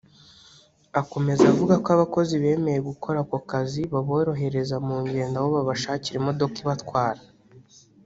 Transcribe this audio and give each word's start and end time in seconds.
Akomeza 1.01 1.43
avuga 1.53 1.73
ko 1.83 1.87
abakozi 1.95 2.33
bemeye 2.43 2.79
gukora 2.89 3.17
ako 3.23 3.37
kazi 3.51 3.81
baborohereza 3.93 4.75
mu 4.85 4.95
ngendo 5.05 5.35
aho 5.39 5.47
babashakira 5.55 6.15
imodoka 6.21 6.55
ibatwara 6.63 7.21